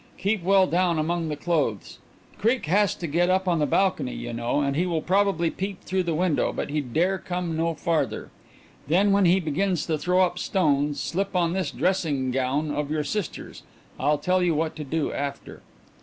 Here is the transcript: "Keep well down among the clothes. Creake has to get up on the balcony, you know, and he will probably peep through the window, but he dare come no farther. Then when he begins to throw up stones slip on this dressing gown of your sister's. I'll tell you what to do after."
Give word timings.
"Keep 0.17 0.41
well 0.41 0.65
down 0.65 0.97
among 0.97 1.29
the 1.29 1.35
clothes. 1.35 1.99
Creake 2.39 2.65
has 2.65 2.95
to 2.95 3.05
get 3.05 3.29
up 3.29 3.47
on 3.47 3.59
the 3.59 3.67
balcony, 3.67 4.15
you 4.15 4.33
know, 4.33 4.59
and 4.59 4.75
he 4.75 4.87
will 4.87 5.03
probably 5.03 5.51
peep 5.51 5.83
through 5.83 6.01
the 6.01 6.15
window, 6.15 6.51
but 6.51 6.71
he 6.71 6.81
dare 6.81 7.19
come 7.19 7.55
no 7.55 7.75
farther. 7.75 8.31
Then 8.87 9.11
when 9.11 9.25
he 9.25 9.39
begins 9.39 9.85
to 9.85 9.99
throw 9.99 10.21
up 10.21 10.39
stones 10.39 10.99
slip 10.99 11.35
on 11.35 11.53
this 11.53 11.69
dressing 11.69 12.31
gown 12.31 12.71
of 12.71 12.89
your 12.89 13.03
sister's. 13.03 13.61
I'll 13.99 14.17
tell 14.17 14.41
you 14.41 14.55
what 14.55 14.75
to 14.77 14.83
do 14.83 15.13
after." 15.13 15.61